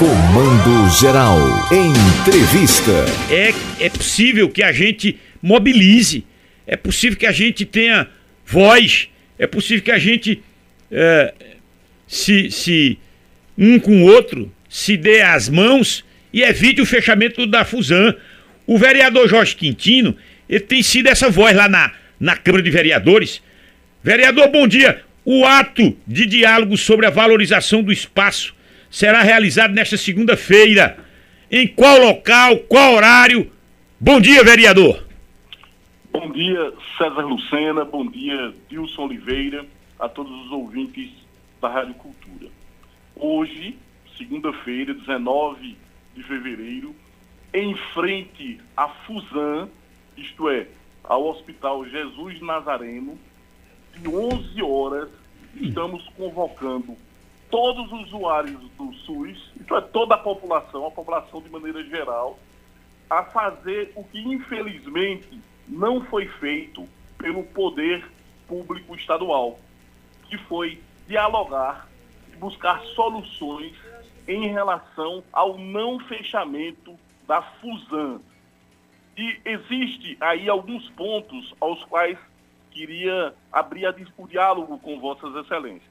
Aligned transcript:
Comando 0.00 0.88
Geral. 0.98 1.36
Entrevista. 1.70 2.90
É, 3.30 3.52
é 3.84 3.90
possível 3.90 4.48
que 4.48 4.62
a 4.62 4.72
gente 4.72 5.18
mobilize, 5.42 6.24
é 6.66 6.74
possível 6.74 7.18
que 7.18 7.26
a 7.26 7.32
gente 7.32 7.66
tenha 7.66 8.08
voz, 8.46 9.10
é 9.38 9.46
possível 9.46 9.84
que 9.84 9.90
a 9.90 9.98
gente 9.98 10.42
é, 10.90 11.34
se, 12.08 12.50
se 12.50 12.98
um 13.58 13.78
com 13.78 14.02
o 14.02 14.06
outro 14.06 14.50
se 14.70 14.96
dê 14.96 15.20
as 15.20 15.50
mãos 15.50 16.02
e 16.32 16.40
evite 16.40 16.80
o 16.80 16.86
fechamento 16.86 17.46
da 17.46 17.62
Fusan. 17.62 18.16
O 18.66 18.78
vereador 18.78 19.28
Jorge 19.28 19.54
Quintino, 19.54 20.16
ele 20.48 20.60
tem 20.60 20.82
sido 20.82 21.08
essa 21.08 21.28
voz 21.28 21.54
lá 21.54 21.68
na, 21.68 21.92
na 22.18 22.38
Câmara 22.38 22.62
de 22.62 22.70
Vereadores. 22.70 23.42
Vereador, 24.02 24.48
bom 24.48 24.66
dia. 24.66 25.02
O 25.26 25.44
ato 25.44 25.94
de 26.06 26.24
diálogo 26.24 26.78
sobre 26.78 27.04
a 27.04 27.10
valorização 27.10 27.82
do 27.82 27.92
espaço 27.92 28.58
será 28.90 29.22
realizado 29.22 29.72
nesta 29.72 29.96
segunda-feira. 29.96 30.98
Em 31.50 31.66
qual 31.66 31.98
local, 32.00 32.58
qual 32.68 32.94
horário? 32.94 33.50
Bom 33.98 34.20
dia, 34.20 34.42
vereador. 34.42 35.04
Bom 36.12 36.30
dia, 36.32 36.72
César 36.98 37.24
Lucena. 37.24 37.84
Bom 37.84 38.06
dia, 38.06 38.52
Dilson 38.68 39.04
Oliveira, 39.04 39.64
a 39.98 40.08
todos 40.08 40.32
os 40.46 40.50
ouvintes 40.50 41.10
da 41.60 41.68
Rádio 41.68 41.94
Cultura. 41.94 42.50
Hoje, 43.16 43.76
segunda-feira, 44.18 44.92
19 44.92 45.76
de 46.16 46.22
fevereiro, 46.24 46.94
em 47.54 47.76
frente 47.94 48.60
à 48.76 48.88
Fusan, 48.88 49.68
isto 50.16 50.48
é, 50.48 50.66
ao 51.04 51.26
Hospital 51.26 51.84
Jesus 51.86 52.40
Nazareno, 52.40 53.18
de 53.96 54.08
11 54.08 54.62
horas, 54.62 55.08
estamos 55.60 56.06
convocando 56.16 56.96
todos 57.50 57.90
os 57.92 58.06
usuários 58.06 58.60
do 58.78 58.92
SUS, 58.94 59.52
isso 59.60 59.76
é 59.76 59.80
toda 59.80 60.14
a 60.14 60.18
população, 60.18 60.86
a 60.86 60.90
população 60.90 61.42
de 61.42 61.50
maneira 61.50 61.82
geral, 61.84 62.38
a 63.08 63.24
fazer 63.24 63.92
o 63.96 64.04
que 64.04 64.20
infelizmente 64.20 65.40
não 65.68 66.04
foi 66.04 66.26
feito 66.26 66.88
pelo 67.18 67.42
poder 67.42 68.08
público 68.46 68.94
estadual, 68.94 69.58
que 70.28 70.38
foi 70.38 70.80
dialogar 71.06 71.88
e 72.32 72.36
buscar 72.36 72.82
soluções 72.94 73.76
em 74.28 74.48
relação 74.48 75.24
ao 75.32 75.58
não 75.58 75.98
fechamento 75.98 76.96
da 77.26 77.42
Fusan. 77.42 78.20
E 79.16 79.40
existe 79.44 80.16
aí 80.20 80.48
alguns 80.48 80.88
pontos 80.90 81.54
aos 81.60 81.84
quais 81.84 82.18
queria 82.70 83.34
abrir 83.52 83.86
o 84.16 84.26
diálogo 84.26 84.78
com 84.78 85.00
Vossas 85.00 85.34
Excelências. 85.34 85.90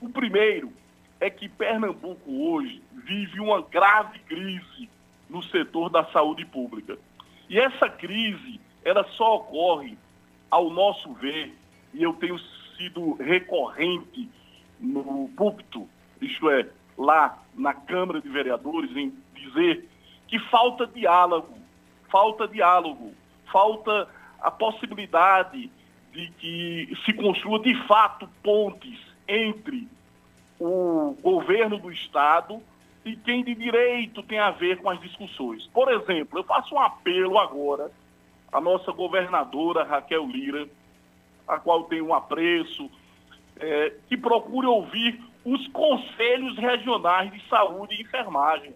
O 0.00 0.08
primeiro 0.08 0.72
é 1.22 1.30
que 1.30 1.48
Pernambuco 1.48 2.32
hoje 2.48 2.82
vive 2.92 3.38
uma 3.38 3.62
grave 3.62 4.18
crise 4.20 4.90
no 5.30 5.40
setor 5.40 5.88
da 5.88 6.04
saúde 6.06 6.44
pública. 6.44 6.98
E 7.48 7.60
essa 7.60 7.88
crise, 7.88 8.60
ela 8.84 9.04
só 9.12 9.36
ocorre, 9.36 9.96
ao 10.50 10.68
nosso 10.68 11.12
ver, 11.14 11.54
e 11.94 12.02
eu 12.02 12.12
tenho 12.14 12.36
sido 12.76 13.12
recorrente 13.14 14.28
no 14.80 15.28
púlpito, 15.36 15.88
isto 16.20 16.50
é, 16.50 16.68
lá 16.98 17.40
na 17.54 17.72
Câmara 17.72 18.20
de 18.20 18.28
Vereadores, 18.28 18.90
em 18.96 19.14
dizer 19.32 19.88
que 20.26 20.40
falta 20.50 20.88
diálogo, 20.88 21.56
falta 22.10 22.48
diálogo, 22.48 23.14
falta 23.52 24.08
a 24.40 24.50
possibilidade 24.50 25.70
de 26.12 26.28
que 26.32 26.98
se 27.04 27.12
construa 27.12 27.60
de 27.60 27.76
fato 27.86 28.28
pontes 28.42 28.98
entre 29.28 29.88
o 30.64 31.16
governo 31.20 31.76
do 31.76 31.90
Estado 31.90 32.62
e 33.04 33.16
quem 33.16 33.42
de 33.42 33.54
direito 33.54 34.22
tem 34.22 34.38
a 34.38 34.52
ver 34.52 34.78
com 34.78 34.88
as 34.88 35.00
discussões. 35.00 35.66
Por 35.66 35.90
exemplo, 35.90 36.38
eu 36.38 36.44
faço 36.44 36.74
um 36.74 36.78
apelo 36.78 37.36
agora 37.38 37.90
à 38.52 38.60
nossa 38.60 38.92
governadora 38.92 39.82
Raquel 39.82 40.24
Lira, 40.26 40.68
a 41.48 41.58
qual 41.58 41.84
tenho 41.84 42.06
um 42.06 42.14
apreço, 42.14 42.88
é, 43.58 43.92
que 44.08 44.16
procure 44.16 44.66
ouvir 44.66 45.20
os 45.44 45.66
conselhos 45.68 46.56
regionais 46.56 47.32
de 47.32 47.48
saúde 47.48 47.96
e 47.96 48.02
enfermagem. 48.02 48.72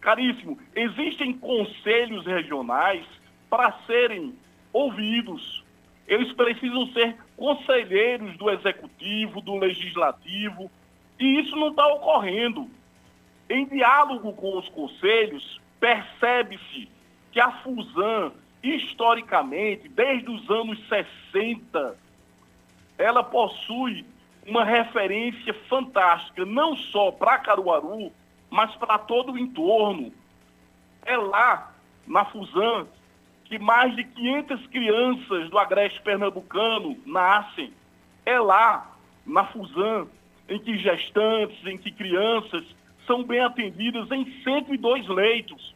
Caríssimo, 0.00 0.58
existem 0.74 1.34
conselhos 1.34 2.24
regionais 2.24 3.04
para 3.50 3.72
serem 3.86 4.34
ouvidos. 4.72 5.61
Eles 6.12 6.30
precisam 6.34 6.86
ser 6.88 7.16
conselheiros 7.38 8.36
do 8.36 8.50
executivo, 8.50 9.40
do 9.40 9.56
legislativo, 9.56 10.70
e 11.18 11.40
isso 11.40 11.56
não 11.56 11.70
está 11.70 11.86
ocorrendo. 11.86 12.68
Em 13.48 13.64
diálogo 13.64 14.30
com 14.34 14.58
os 14.58 14.68
conselhos, 14.68 15.58
percebe-se 15.80 16.86
que 17.30 17.40
a 17.40 17.50
Fusan, 17.62 18.30
historicamente, 18.62 19.88
desde 19.88 20.30
os 20.30 20.50
anos 20.50 20.78
60, 20.86 21.96
ela 22.98 23.24
possui 23.24 24.04
uma 24.46 24.66
referência 24.66 25.54
fantástica, 25.66 26.44
não 26.44 26.76
só 26.76 27.10
para 27.10 27.38
Caruaru, 27.38 28.12
mas 28.50 28.74
para 28.74 28.98
todo 28.98 29.32
o 29.32 29.38
entorno. 29.38 30.12
É 31.06 31.16
lá, 31.16 31.72
na 32.06 32.26
Fusan, 32.26 32.86
que 33.52 33.58
mais 33.58 33.94
de 33.94 34.02
500 34.02 34.66
crianças 34.68 35.50
do 35.50 35.58
Agreste 35.58 36.00
Pernambucano 36.00 36.96
nascem. 37.04 37.70
É 38.24 38.40
lá, 38.40 38.96
na 39.26 39.44
Fusan, 39.44 40.06
em 40.48 40.58
que 40.58 40.78
gestantes, 40.78 41.62
em 41.66 41.76
que 41.76 41.90
crianças 41.90 42.64
são 43.06 43.22
bem 43.22 43.40
atendidas 43.40 44.10
em 44.10 44.24
102 44.42 45.06
leitos. 45.06 45.74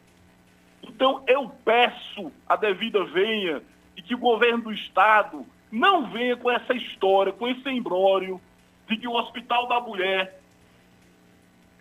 Então, 0.81 1.23
eu 1.27 1.51
peço 1.63 2.31
a 2.49 2.55
devida 2.55 3.03
venha 3.03 3.61
e 3.95 4.01
que 4.01 4.15
o 4.15 4.19
governo 4.19 4.63
do 4.63 4.73
Estado 4.73 5.45
não 5.71 6.09
venha 6.09 6.35
com 6.35 6.49
essa 6.49 6.73
história, 6.73 7.31
com 7.31 7.47
esse 7.47 7.69
embrório 7.69 8.41
de 8.87 8.97
que 8.97 9.07
o 9.07 9.13
Hospital 9.13 9.67
da 9.67 9.79
Mulher 9.79 10.41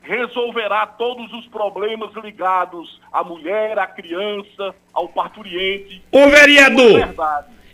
resolverá 0.07 0.87
todos 0.87 1.33
os 1.33 1.47
problemas 1.47 2.15
ligados 2.23 3.01
à 3.13 3.25
mulher, 3.25 3.79
à 3.79 3.87
criança, 3.87 4.75
ao 4.93 5.09
parturiente. 5.09 6.01
Ô 6.13 6.29
vereador, 6.29 7.15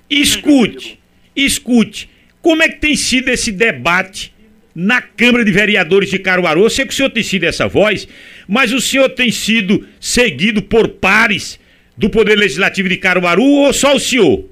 escute, 0.09 0.99
escute, 1.37 2.09
como 2.41 2.63
é 2.63 2.69
que 2.69 2.81
tem 2.81 2.97
sido 2.97 3.29
esse 3.29 3.53
debate 3.53 4.35
na 4.75 5.03
Câmara 5.03 5.45
de 5.45 5.53
Vereadores 5.53 6.11
de 6.11 6.19
Caruaru? 6.19 6.63
Eu 6.63 6.71
sei 6.71 6.87
que 6.87 6.93
o 6.93 6.97
senhor 6.97 7.11
tem 7.11 7.23
sido 7.23 7.45
essa 7.45 7.69
voz, 7.69 8.09
mas 8.49 8.73
o 8.73 8.81
senhor 8.81 9.11
tem 9.11 9.31
sido 9.31 9.87
seguido 10.01 10.63
por 10.63 10.89
pares 10.89 11.61
do 11.97 12.09
Poder 12.09 12.37
Legislativo 12.37 12.89
de 12.89 12.97
Caruaru 12.97 13.45
ou 13.45 13.73
só 13.75 13.95
o 13.95 14.01
senhor? 14.01 14.45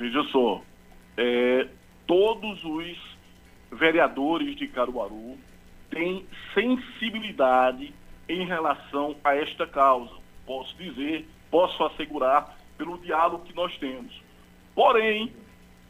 Veja 0.00 0.22
só, 0.32 0.62
é, 1.16 1.66
todos 2.06 2.64
os 2.64 2.96
vereadores 3.70 4.56
de 4.56 4.66
Caruaru 4.66 5.36
tem 5.90 6.26
sensibilidade 6.54 7.94
em 8.28 8.44
relação 8.44 9.16
a 9.24 9.34
esta 9.34 9.66
causa. 9.66 10.12
Posso 10.46 10.76
dizer, 10.76 11.28
posso 11.50 11.82
assegurar 11.84 12.56
pelo 12.76 12.98
diálogo 12.98 13.44
que 13.44 13.54
nós 13.54 13.76
temos. 13.78 14.22
Porém, 14.74 15.32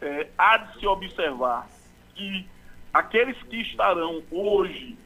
é, 0.01 0.29
há 0.39 0.57
de 0.57 0.79
se 0.81 0.87
observar 0.87 1.69
que 2.15 2.47
aqueles 2.93 3.41
que 3.45 3.61
estarão 3.61 4.23
hoje, 4.31 4.97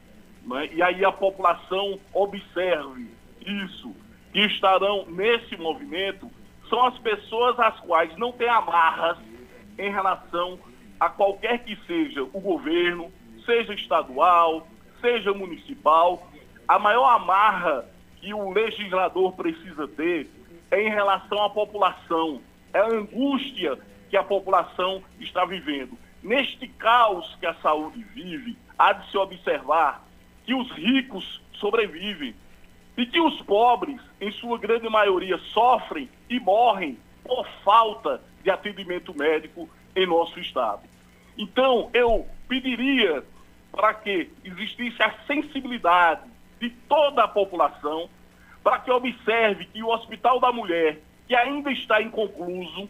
né, 0.43 0.69
e 0.71 0.81
aí 0.81 1.03
a 1.03 1.11
população 1.11 1.99
observe 2.13 3.09
isso, 3.45 3.95
que 4.31 4.39
estarão 4.39 5.05
nesse 5.07 5.57
movimento, 5.57 6.31
são 6.69 6.85
as 6.85 6.97
pessoas 6.99 7.59
as 7.59 7.79
quais 7.81 8.15
não 8.17 8.31
têm 8.31 8.49
amarras 8.49 9.17
em 9.77 9.91
relação 9.91 10.59
a 10.99 11.09
qualquer 11.09 11.59
que 11.63 11.75
seja 11.85 12.23
o 12.23 12.39
governo, 12.39 13.11
seja 13.45 13.73
estadual, 13.73 14.67
seja 15.03 15.33
municipal, 15.33 16.25
a 16.65 16.79
maior 16.79 17.09
amarra 17.09 17.85
que 18.21 18.33
o 18.33 18.51
legislador 18.51 19.33
precisa 19.33 19.85
ter 19.85 20.29
é 20.71 20.81
em 20.81 20.89
relação 20.89 21.43
à 21.43 21.49
população, 21.49 22.41
é 22.73 22.79
a 22.79 22.87
angústia 22.87 23.77
que 24.09 24.15
a 24.15 24.23
população 24.23 25.03
está 25.19 25.43
vivendo. 25.43 25.97
Neste 26.23 26.69
caos 26.69 27.35
que 27.37 27.45
a 27.45 27.53
saúde 27.55 28.01
vive, 28.15 28.57
há 28.79 28.93
de 28.93 29.11
se 29.11 29.17
observar 29.17 30.07
que 30.45 30.53
os 30.53 30.71
ricos 30.71 31.41
sobrevivem 31.55 32.33
e 32.95 33.05
que 33.05 33.19
os 33.19 33.41
pobres, 33.41 33.99
em 34.21 34.31
sua 34.31 34.57
grande 34.57 34.87
maioria, 34.87 35.37
sofrem 35.53 36.09
e 36.29 36.39
morrem 36.39 36.97
por 37.25 37.45
falta 37.65 38.21
de 38.41 38.49
atendimento 38.49 39.13
médico 39.17 39.69
em 39.95 40.07
nosso 40.07 40.39
estado. 40.39 40.81
Então, 41.37 41.89
eu 41.93 42.25
pediria 42.47 43.23
para 43.73 43.93
que 43.95 44.31
existisse 44.45 45.01
a 45.01 45.11
sensibilidade 45.25 46.21
de 46.59 46.69
toda 46.87 47.23
a 47.23 47.27
população, 47.27 48.07
para 48.63 48.79
que 48.79 48.91
observe 48.91 49.65
que 49.65 49.83
o 49.83 49.89
Hospital 49.89 50.39
da 50.39 50.53
Mulher, 50.53 50.99
que 51.27 51.35
ainda 51.35 51.71
está 51.71 52.01
inconcluso, 52.01 52.87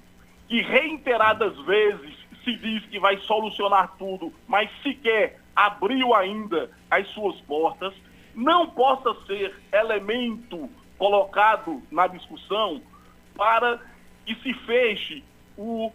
que 0.47 0.61
reiteradas 0.61 1.57
vezes 1.61 2.13
se 2.43 2.55
diz 2.57 2.85
que 2.87 2.99
vai 2.99 3.17
solucionar 3.19 3.95
tudo, 3.97 4.31
mas 4.45 4.69
sequer 4.83 5.39
abriu 5.55 6.13
ainda 6.13 6.69
as 6.91 7.07
suas 7.09 7.39
portas, 7.41 7.93
não 8.35 8.69
possa 8.69 9.15
ser 9.25 9.55
elemento 9.71 10.69
colocado 10.97 11.81
na 11.89 12.07
discussão 12.07 12.81
para 13.35 13.79
que 14.25 14.35
se 14.35 14.53
feche 14.65 15.23
o 15.57 15.91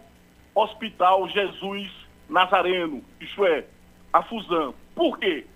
Hospital 0.55 1.29
Jesus 1.29 1.91
Nazareno, 2.29 3.03
isto 3.21 3.45
é, 3.45 3.65
a 4.13 4.23
fusão. 4.23 4.75
Por 4.95 5.19
quê? 5.19 5.47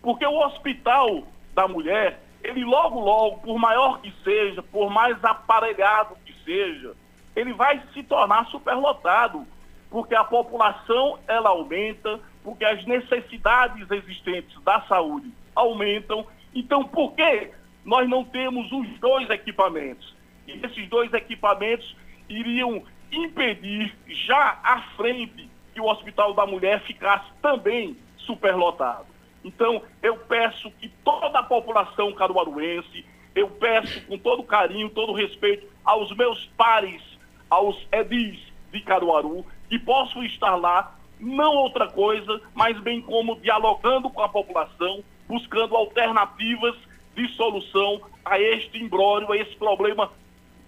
Porque 0.00 0.26
o 0.26 0.46
Hospital 0.46 1.24
da 1.54 1.68
Mulher, 1.68 2.20
ele 2.42 2.64
logo, 2.64 3.00
logo, 3.00 3.38
por 3.38 3.58
maior 3.58 4.00
que 4.00 4.12
seja, 4.24 4.62
por 4.62 4.90
mais 4.90 5.22
aparelhado 5.24 6.16
que 6.24 6.34
seja, 6.44 6.94
ele 7.34 7.52
vai 7.52 7.80
se 7.92 8.02
tornar 8.02 8.46
superlotado, 8.46 9.46
porque 9.90 10.14
a 10.14 10.24
população 10.24 11.18
ela 11.26 11.50
aumenta, 11.50 12.20
porque 12.42 12.64
as 12.64 12.84
necessidades 12.84 13.90
existentes 13.90 14.60
da 14.62 14.80
saúde 14.82 15.32
aumentam. 15.54 16.26
Então, 16.54 16.84
por 16.84 17.12
que 17.12 17.50
nós 17.84 18.08
não 18.08 18.24
temos 18.24 18.70
os 18.72 18.88
dois 18.98 19.28
equipamentos? 19.30 20.14
E 20.46 20.52
esses 20.64 20.88
dois 20.88 21.12
equipamentos 21.12 21.96
iriam 22.28 22.82
impedir 23.10 23.94
já 24.08 24.58
à 24.62 24.80
frente 24.96 25.48
que 25.72 25.80
o 25.80 25.86
Hospital 25.86 26.34
da 26.34 26.46
Mulher 26.46 26.80
ficasse 26.82 27.30
também 27.40 27.96
superlotado. 28.18 29.06
Então, 29.44 29.82
eu 30.02 30.16
peço 30.16 30.70
que 30.72 30.88
toda 30.88 31.38
a 31.38 31.42
população 31.42 32.12
caruaruense, 32.12 33.04
eu 33.34 33.48
peço 33.48 34.06
com 34.06 34.16
todo 34.18 34.42
carinho, 34.44 34.90
todo 34.90 35.12
respeito 35.12 35.66
aos 35.84 36.14
meus 36.16 36.46
pares, 36.56 37.02
aos 37.50 37.76
edis 37.90 38.38
de 38.70 38.80
Caruaru, 38.80 39.44
que 39.68 39.78
possam 39.78 40.22
estar 40.24 40.54
lá, 40.54 40.96
não 41.18 41.54
outra 41.54 41.88
coisa, 41.88 42.40
mas 42.54 42.78
bem 42.80 43.00
como 43.00 43.36
dialogando 43.36 44.10
com 44.10 44.22
a 44.22 44.28
população, 44.28 45.02
buscando 45.26 45.76
alternativas 45.76 46.76
de 47.14 47.28
solução 47.34 48.00
a 48.24 48.40
este 48.40 48.78
imbróglio, 48.78 49.32
a 49.32 49.36
esse 49.36 49.54
problema 49.56 50.10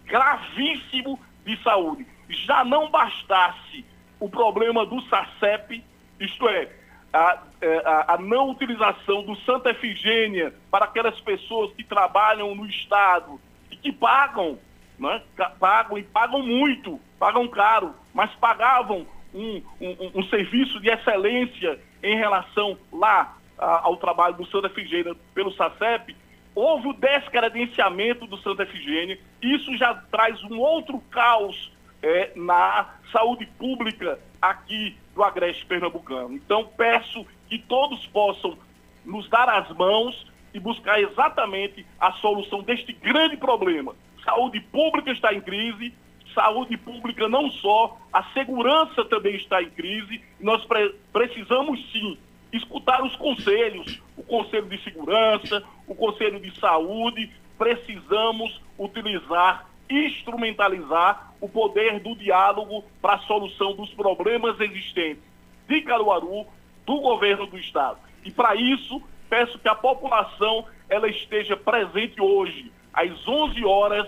gravíssimo 0.04 1.18
de 1.44 1.56
saúde. 1.62 2.06
Já 2.28 2.64
não 2.64 2.90
bastasse 2.90 3.84
o 4.20 4.28
problema 4.28 4.86
do 4.86 5.00
SACEP, 5.02 5.82
isto 6.20 6.48
é, 6.48 6.68
a, 7.12 7.38
é, 7.60 7.76
a, 7.84 8.14
a, 8.14 8.18
não 8.18 8.50
utilização 8.50 9.22
do 9.22 9.36
Santa 9.36 9.70
Efigênia 9.70 10.54
para 10.70 10.84
aquelas 10.84 11.20
pessoas 11.20 11.72
que 11.74 11.84
trabalham 11.84 12.54
no 12.54 12.66
Estado 12.66 13.40
e 13.70 13.76
que 13.76 13.92
pagam, 13.92 14.58
né, 14.98 15.22
pagam 15.58 15.98
e 15.98 16.02
pagam 16.02 16.42
muito, 16.42 17.00
pagam 17.18 17.46
caro, 17.48 17.94
mas 18.12 18.30
pagavam 18.36 19.06
um, 19.32 19.62
um, 19.80 20.10
um 20.16 20.22
serviço 20.24 20.80
de 20.80 20.88
excelência 20.88 21.78
em 22.02 22.16
relação 22.16 22.78
lá 22.92 23.36
a, 23.58 23.86
ao 23.86 23.96
trabalho 23.96 24.34
do 24.34 24.46
Santa 24.46 24.68
Efigênia 24.68 25.14
pelo 25.34 25.52
SACEP, 25.52 26.16
houve 26.54 26.88
o 26.88 26.92
descredenciamento 26.92 28.26
do 28.26 28.36
Santa 28.38 28.62
Efigênia, 28.62 29.18
isso 29.42 29.76
já 29.76 29.94
traz 29.94 30.42
um 30.44 30.58
outro 30.58 31.00
caos 31.10 31.73
é, 32.04 32.32
na 32.36 32.90
saúde 33.10 33.46
pública 33.58 34.20
aqui 34.40 34.94
do 35.14 35.22
Agreste 35.22 35.64
Pernambucano. 35.64 36.34
Então, 36.34 36.68
peço 36.76 37.26
que 37.48 37.58
todos 37.58 38.06
possam 38.08 38.58
nos 39.04 39.26
dar 39.30 39.48
as 39.48 39.70
mãos 39.74 40.30
e 40.52 40.60
buscar 40.60 41.00
exatamente 41.00 41.84
a 41.98 42.12
solução 42.12 42.62
deste 42.62 42.92
grande 42.92 43.38
problema. 43.38 43.94
Saúde 44.22 44.60
pública 44.60 45.10
está 45.12 45.32
em 45.32 45.40
crise, 45.40 45.94
saúde 46.34 46.76
pública 46.76 47.26
não 47.26 47.50
só, 47.50 47.96
a 48.12 48.22
segurança 48.34 49.04
também 49.06 49.36
está 49.36 49.62
em 49.62 49.70
crise. 49.70 50.20
Nós 50.38 50.62
pre 50.66 50.94
precisamos 51.10 51.80
sim 51.90 52.18
escutar 52.52 53.02
os 53.02 53.16
conselhos, 53.16 54.00
o 54.16 54.22
Conselho 54.22 54.68
de 54.68 54.82
Segurança, 54.84 55.64
o 55.86 55.94
Conselho 55.94 56.38
de 56.38 56.56
Saúde, 56.60 57.30
precisamos 57.58 58.60
utilizar 58.78 59.66
instrumentalizar 59.88 61.32
o 61.40 61.48
poder 61.48 62.00
do 62.00 62.14
diálogo 62.16 62.84
para 63.00 63.14
a 63.14 63.18
solução 63.20 63.74
dos 63.74 63.90
problemas 63.90 64.58
existentes 64.60 65.22
de 65.68 65.80
Caruaru, 65.82 66.46
do 66.86 67.00
governo 67.00 67.46
do 67.46 67.58
estado. 67.58 67.98
E 68.24 68.30
para 68.30 68.54
isso, 68.54 69.02
peço 69.28 69.58
que 69.58 69.68
a 69.68 69.74
população 69.74 70.64
ela 70.88 71.08
esteja 71.08 71.56
presente 71.56 72.20
hoje, 72.20 72.70
às 72.92 73.26
11 73.26 73.64
horas, 73.64 74.06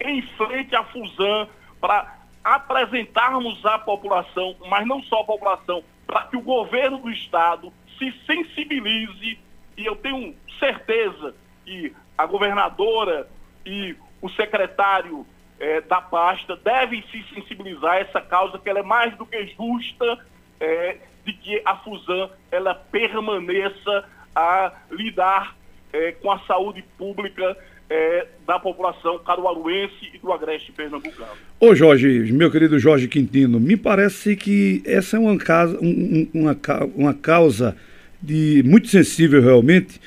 em 0.00 0.22
frente 0.22 0.74
à 0.76 0.84
Fusan, 0.84 1.48
para 1.80 2.18
apresentarmos 2.44 3.64
à 3.66 3.78
população, 3.78 4.56
mas 4.68 4.86
não 4.86 5.02
só 5.02 5.20
a 5.20 5.24
população, 5.24 5.82
para 6.06 6.22
que 6.22 6.36
o 6.36 6.42
governo 6.42 6.98
do 6.98 7.10
estado 7.10 7.72
se 7.98 8.12
sensibilize 8.26 9.38
e 9.76 9.86
eu 9.86 9.96
tenho 9.96 10.34
certeza 10.58 11.34
que 11.64 11.94
a 12.16 12.26
governadora 12.26 13.28
e 13.64 13.94
o 14.20 14.28
secretário 14.30 15.26
é, 15.58 15.80
da 15.80 16.00
pasta 16.00 16.56
deve 16.56 17.02
se 17.10 17.24
sensibilizar 17.34 17.92
a 17.92 18.00
essa 18.00 18.20
causa, 18.20 18.58
que 18.58 18.68
ela 18.68 18.80
é 18.80 18.82
mais 18.82 19.16
do 19.16 19.26
que 19.26 19.46
justa 19.56 20.18
é, 20.60 20.96
de 21.24 21.32
que 21.32 21.60
a 21.64 21.76
Fusan 21.76 22.30
ela 22.50 22.74
permaneça 22.74 24.04
a 24.34 24.72
lidar 24.90 25.56
é, 25.92 26.12
com 26.12 26.30
a 26.30 26.38
saúde 26.40 26.84
pública 26.96 27.56
da 28.46 28.58
população 28.58 29.18
caruaruense 29.20 30.10
e 30.12 30.18
do 30.18 30.30
agreste 30.30 30.70
pernambucano. 30.72 31.32
Ô 31.58 31.74
Jorge, 31.74 32.30
meu 32.32 32.50
querido 32.50 32.78
Jorge 32.78 33.08
Quintino, 33.08 33.58
me 33.58 33.78
parece 33.78 34.36
que 34.36 34.82
essa 34.84 35.16
é 35.16 35.18
uma, 35.18 35.38
casa, 35.38 35.78
um, 35.80 36.28
uma, 36.34 36.54
uma 36.94 37.14
causa 37.14 37.74
de 38.20 38.62
muito 38.66 38.88
sensível 38.88 39.40
realmente 39.40 39.98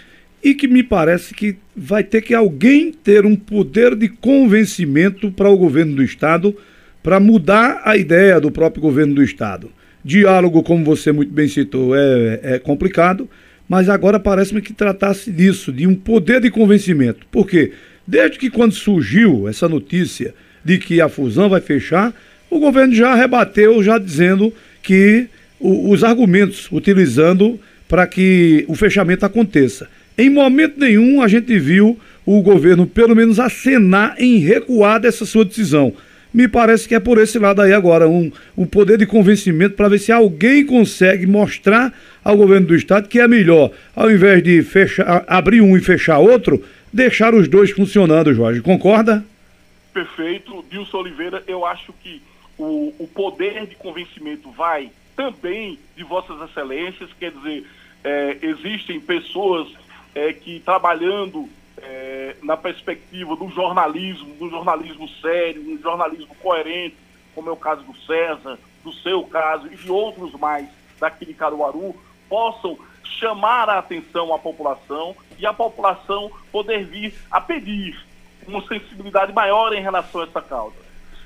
e 0.43 0.53
que 0.53 0.67
me 0.67 0.83
parece 0.83 1.33
que 1.33 1.55
vai 1.75 2.03
ter 2.03 2.21
que 2.21 2.33
alguém 2.33 2.91
ter 2.91 3.25
um 3.25 3.35
poder 3.35 3.95
de 3.95 4.09
convencimento 4.09 5.31
para 5.31 5.49
o 5.49 5.57
governo 5.57 5.95
do 5.95 6.03
Estado 6.03 6.55
para 7.03 7.19
mudar 7.19 7.81
a 7.83 7.95
ideia 7.97 8.39
do 8.39 8.51
próprio 8.51 8.81
governo 8.81 9.15
do 9.15 9.23
Estado. 9.23 9.71
Diálogo, 10.03 10.63
como 10.63 10.83
você 10.83 11.11
muito 11.11 11.31
bem 11.31 11.47
citou, 11.47 11.95
é, 11.95 12.39
é 12.43 12.59
complicado, 12.59 13.29
mas 13.69 13.87
agora 13.87 14.19
parece-me 14.19 14.61
que 14.61 14.73
tratasse 14.73 15.31
disso, 15.31 15.71
de 15.71 15.85
um 15.85 15.95
poder 15.95 16.41
de 16.41 16.49
convencimento. 16.49 17.25
Por 17.31 17.47
quê? 17.47 17.71
Desde 18.05 18.37
que 18.37 18.49
quando 18.49 18.73
surgiu 18.73 19.47
essa 19.47 19.69
notícia 19.69 20.33
de 20.65 20.77
que 20.77 20.99
a 20.99 21.07
fusão 21.07 21.49
vai 21.49 21.61
fechar, 21.61 22.13
o 22.49 22.59
governo 22.59 22.93
já 22.93 23.15
rebateu, 23.15 23.81
já 23.81 23.97
dizendo 23.97 24.53
que 24.81 25.27
o, 25.59 25.91
os 25.91 26.03
argumentos 26.03 26.67
utilizando 26.71 27.59
para 27.91 28.07
que 28.07 28.63
o 28.69 28.73
fechamento 28.73 29.25
aconteça. 29.25 29.89
Em 30.17 30.29
momento 30.29 30.79
nenhum 30.79 31.21
a 31.21 31.27
gente 31.27 31.59
viu 31.59 31.99
o 32.25 32.41
governo, 32.41 32.87
pelo 32.87 33.13
menos, 33.13 33.37
acenar 33.37 34.15
em 34.17 34.37
recuar 34.37 34.97
dessa 34.97 35.25
sua 35.25 35.43
decisão. 35.43 35.93
Me 36.33 36.47
parece 36.47 36.87
que 36.87 36.95
é 36.95 37.01
por 37.01 37.17
esse 37.17 37.37
lado 37.37 37.61
aí 37.61 37.73
agora, 37.73 38.07
um, 38.07 38.31
um 38.57 38.65
poder 38.65 38.97
de 38.97 39.05
convencimento 39.05 39.75
para 39.75 39.89
ver 39.89 39.99
se 39.99 40.09
alguém 40.09 40.65
consegue 40.65 41.27
mostrar 41.27 41.93
ao 42.23 42.37
governo 42.37 42.67
do 42.67 42.75
Estado 42.77 43.09
que 43.09 43.19
é 43.19 43.27
melhor, 43.27 43.71
ao 43.93 44.09
invés 44.09 44.41
de 44.41 44.63
fechar, 44.63 45.25
abrir 45.27 45.59
um 45.59 45.75
e 45.75 45.81
fechar 45.81 46.17
outro, 46.19 46.63
deixar 46.93 47.35
os 47.35 47.49
dois 47.49 47.71
funcionando, 47.71 48.33
Jorge. 48.33 48.61
Concorda? 48.61 49.21
Perfeito. 49.93 50.63
Dilson 50.71 50.99
Oliveira, 50.99 51.43
eu 51.45 51.65
acho 51.65 51.93
que 52.01 52.21
o, 52.57 52.93
o 52.97 53.07
poder 53.07 53.65
de 53.65 53.75
convencimento 53.75 54.49
vai 54.51 54.89
também 55.13 55.77
de 55.97 56.05
Vossas 56.05 56.41
Excelências, 56.49 57.09
quer 57.19 57.31
dizer, 57.31 57.65
é, 58.03 58.37
existem 58.41 58.99
pessoas 58.99 59.67
é, 60.13 60.33
que 60.33 60.59
trabalhando 60.59 61.47
é, 61.77 62.35
na 62.43 62.57
perspectiva 62.57 63.35
do 63.35 63.49
jornalismo, 63.49 64.33
do 64.35 64.49
jornalismo 64.49 65.07
sério, 65.21 65.63
do 65.63 65.81
jornalismo 65.81 66.35
coerente, 66.35 66.95
como 67.33 67.49
é 67.49 67.51
o 67.51 67.57
caso 67.57 67.83
do 67.83 67.95
César, 67.99 68.57
do 68.83 68.93
seu 68.93 69.23
caso 69.23 69.67
e 69.67 69.75
de 69.75 69.91
outros 69.91 70.33
mais 70.33 70.67
daqui 70.99 71.25
de 71.25 71.33
Caruaru, 71.33 71.95
possam 72.27 72.77
chamar 73.03 73.69
a 73.69 73.79
atenção 73.79 74.33
à 74.33 74.39
população 74.39 75.15
e 75.37 75.45
a 75.45 75.53
população 75.53 76.31
poder 76.51 76.85
vir 76.85 77.13
a 77.29 77.39
pedir 77.39 77.99
uma 78.47 78.65
sensibilidade 78.67 79.33
maior 79.33 79.73
em 79.73 79.81
relação 79.81 80.21
a 80.21 80.23
essa 80.23 80.41
causa. 80.41 80.75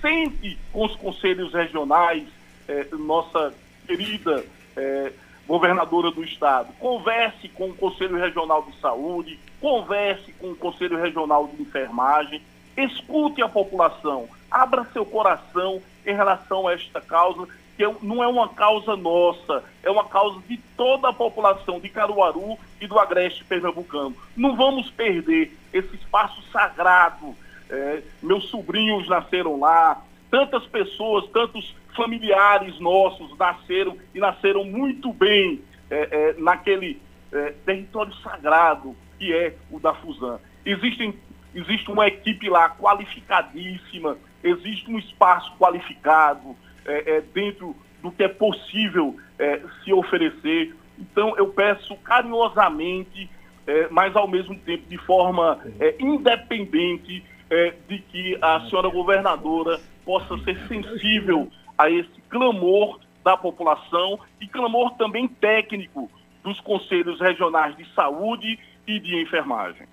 Sente 0.02 0.58
com 0.72 0.86
os 0.86 0.96
conselhos 0.96 1.54
regionais, 1.54 2.28
eh, 2.68 2.88
nossa 2.94 3.54
querida 3.88 4.46
eh, 4.76 5.12
governadora 5.48 6.12
do 6.12 6.24
estado, 6.24 6.74
converse 6.80 7.48
com 7.50 7.70
o 7.70 7.76
Conselho 7.76 8.18
Regional 8.18 8.64
de 8.64 8.80
Saúde, 8.80 9.40
converse 9.62 10.32
com 10.34 10.52
o 10.52 10.56
Conselho 10.56 10.98
Regional 10.98 11.48
de 11.48 11.62
Enfermagem, 11.62 12.42
escute 12.76 13.42
a 13.42 13.48
população, 13.48 14.28
abra 14.50 14.86
seu 14.92 15.06
coração 15.06 15.82
em 16.06 16.14
relação 16.14 16.68
a 16.68 16.74
esta 16.74 17.00
causa, 17.00 17.48
que 17.76 17.84
é 17.84 17.96
não 18.02 18.24
é 18.24 18.28
uma 18.28 18.50
causa 18.50 18.96
nossa, 18.96 19.64
é 19.84 19.90
uma 19.90 20.06
causa 20.06 20.40
de 20.48 20.58
toda 20.78 21.10
a 21.10 21.14
população 21.14 21.80
de 21.80 21.90
Caruaru 21.90 22.58
e 22.80 22.88
do 22.88 22.98
Agreste 22.98 23.44
Pernambucano. 23.44 24.16
Não 24.36 24.56
vamos 24.56 24.90
perder 24.90 25.56
esse 25.74 25.96
espaço 25.96 26.42
sagrado. 26.52 27.36
É, 27.70 28.04
meus 28.22 28.46
sobrinhos 28.50 29.08
nasceram 29.08 29.60
lá, 29.60 30.02
tantas 30.30 30.66
pessoas, 30.68 31.28
tantos 31.30 31.76
familiares 31.96 32.80
nossos 32.80 33.38
nasceram 33.38 33.98
e 34.14 34.20
nasceram 34.20 34.64
muito 34.64 35.14
bem 35.14 35.62
é, 35.90 36.10
é, 36.12 36.36
naquele 36.38 37.02
é, 37.32 37.54
território 37.66 38.14
sagrado 38.16 38.96
que 39.18 39.34
é 39.34 39.56
o 39.72 39.80
da 39.80 39.94
Fusan. 39.94 40.40
Existem, 40.66 41.14
existe 41.54 41.90
uma 41.90 42.08
equipe 42.08 42.50
lá 42.50 42.70
qualificadíssima, 42.70 44.18
existe 44.44 44.90
um 44.90 45.00
espaço 45.00 45.54
qualificado 45.58 46.56
é, 46.86 47.18
é, 47.18 47.22
dentro 47.22 47.76
do 48.02 48.12
que 48.12 48.24
é 48.24 48.28
possível 48.28 49.18
é, 49.40 49.62
se 49.84 49.94
oferecer. 49.94 50.76
Então, 50.98 51.36
eu 51.38 51.48
peço 51.48 51.96
carinhosamente, 51.98 53.30
mas 53.90 54.16
ao 54.16 54.28
mesmo 54.28 54.56
tempo 54.60 54.88
de 54.88 54.98
forma 55.00 55.60
independente, 56.00 57.26
de 57.88 57.98
que 57.98 58.38
a 58.40 58.62
senhora 58.70 58.88
governadora 58.90 59.80
possa 60.06 60.38
ser 60.44 60.56
sensível 60.68 61.52
a 61.78 61.90
esse 61.90 62.22
clamor 62.30 63.00
da 63.24 63.36
população 63.36 64.20
e 64.40 64.48
clamor 64.48 64.92
também 64.98 65.28
técnico 65.28 66.10
dos 66.44 66.60
conselhos 66.60 67.20
regionais 67.20 67.76
de 67.76 67.86
saúde 67.96 68.60
e 68.88 69.00
de 69.00 69.22
enfermagem. 69.22 69.88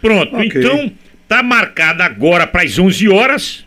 Pronto, 0.00 0.34
okay. 0.34 0.48
então 0.48 0.92
tá 1.28 1.42
marcada 1.42 2.04
agora 2.04 2.46
para 2.46 2.62
as 2.62 2.78
11 2.78 3.08
horas. 3.08 3.66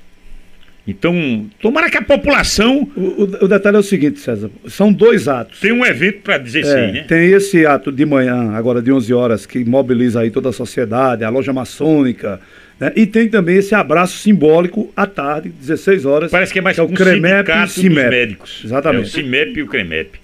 Então, 0.88 1.50
tomara 1.60 1.89
que 1.89 1.98
a 1.98 2.01
população. 2.01 2.88
O, 2.96 3.01
o, 3.01 3.24
o, 3.46 3.48
detalhe 3.48 3.77
é 3.77 3.79
o 3.79 3.84
seguinte, 3.84 4.20
César: 4.20 4.51
são 4.67 4.94
dois 4.94 5.27
atos. 5.27 5.60
Tem 5.60 5.72
um 5.72 5.84
evento 5.84 6.22
para 6.22 6.38
16, 6.38 6.67
é, 6.67 6.91
né? 6.91 7.03
Tem 7.08 7.32
esse 7.32 7.65
ato 7.65 7.91
de 7.91 8.05
manhã, 8.05 8.51
agora 8.51 8.82
de 8.84 8.91
11 8.91 9.12
horas, 9.13 9.46
que 9.48 9.65
mobiliza 9.65 10.20
aí 10.20 10.29
toda 10.29 10.50
a 10.50 10.53
sociedade, 10.53 11.24
a 11.24 11.29
loja 11.29 11.51
maçônica. 11.51 12.39
Né? 12.79 12.91
E 12.96 13.05
tem 13.05 13.29
também 13.29 13.58
esse 13.58 13.74
abraço 13.74 14.17
simbólico 14.17 14.91
à 14.96 15.05
tarde, 15.08 15.50
16 15.50 16.05
horas. 16.05 16.32
Parece 16.32 16.51
que 16.51 16.60
é 16.60 16.62
mais 16.62 16.75
que 16.75 16.82
é 16.82 16.84
o 16.84 16.89
CREMEP 16.89 17.50
e 17.50 17.67
CIMEP. 17.67 18.10
médicos. 18.10 18.62
Exatamente. 18.63 19.03
É 19.03 19.08
o 19.08 19.10
CIMEP 19.10 19.60
e 19.60 19.63
o 19.63 19.67
CREMEP. 19.67 20.20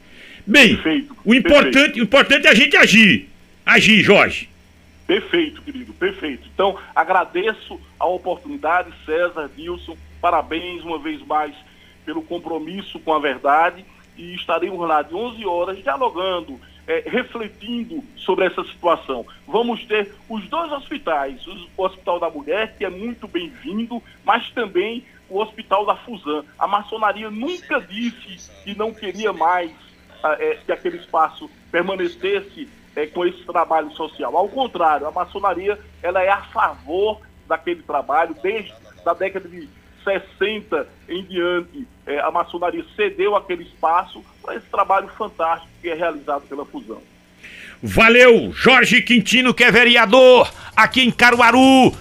Bem, 0.46 0.76
perfeito, 0.76 1.16
o, 1.24 1.34
importante, 1.34 1.74
perfeito. 1.74 2.00
o 2.00 2.04
importante 2.04 2.48
é 2.48 2.50
a 2.50 2.54
gente 2.54 2.76
agir. 2.76 3.30
Agir, 3.66 4.04
Jorge. 4.04 4.50
Perfeito, 5.08 5.62
querido, 5.62 5.94
perfeito. 5.94 6.48
Então, 6.54 6.78
agradeço 6.96 7.80
a 8.00 8.08
oportunidade, 8.08 8.90
César, 9.06 9.50
Dilson, 9.56 9.98
parabéns 10.20 10.84
uma 10.84 10.98
vez 11.00 11.22
mais 11.26 11.54
pelo 12.06 12.22
compromisso 12.22 13.00
com 13.00 13.14
a 13.14 13.20
verdade 13.20 13.86
e 14.18 14.34
estaremos 14.36 14.80
lá 14.88 15.02
de 15.02 15.14
11 15.14 15.46
horas 15.46 15.82
dialogando, 15.82 16.60
é, 16.88 17.04
refletindo 17.06 18.04
sobre 18.18 18.46
essa 18.46 18.64
situação. 18.64 19.26
Vamos 19.48 19.84
ter 19.86 20.14
os 20.30 20.48
dois 20.48 20.72
hospitais, 20.72 21.46
o 21.48 21.84
Hospital 21.84 22.20
da 22.20 22.30
Mulher, 22.30 22.76
que 22.78 22.86
é 22.86 22.90
muito 22.90 23.28
bem-vindo, 23.28 24.02
mas 24.24 24.50
também 24.52 25.06
o 25.30 25.40
Hospital 25.40 25.86
da 25.86 25.96
Fusan. 25.96 26.44
A 26.60 26.68
maçonaria 26.68 27.30
nunca 27.30 27.80
disse 27.80 28.52
que 28.64 28.78
não 28.78 28.94
queria 28.94 29.32
mais 29.32 29.72
é, 30.24 30.58
que 30.66 30.72
aquele 30.72 30.98
espaço 30.98 31.50
permanecesse 31.72 32.68
é, 32.96 33.08
com 33.08 33.26
esse 33.26 33.44
trabalho 33.46 33.92
social. 33.92 34.36
Ao 34.36 34.48
contrário, 34.50 35.08
a 35.08 35.12
maçonaria 35.12 35.80
ela 36.04 36.22
é 36.22 36.30
a 36.30 36.42
favor 36.44 37.22
daquele 37.48 37.82
trabalho 37.84 38.36
desde 38.42 38.74
a 39.06 39.14
década 39.14 39.48
de 39.48 39.68
60 40.04 40.88
em 41.10 41.24
diante. 41.24 41.88
É, 42.12 42.20
a 42.20 42.30
maçonaria 42.30 42.84
cedeu 42.94 43.36
aquele 43.38 43.64
espaço 43.64 44.22
para 44.42 44.56
esse 44.56 44.66
trabalho 44.66 45.08
fantástico 45.18 45.72
que 45.82 45.90
é 45.90 45.94
realizado 45.94 46.42
pela 46.48 46.66
fusão. 46.66 47.02
Valeu, 47.82 48.52
Jorge 48.54 49.02
Quintino, 49.02 49.54
que 49.54 49.64
é 49.64 49.72
vereador 49.72 50.52
aqui 50.76 51.02
em 51.02 51.10
Caruaru. 51.10 51.96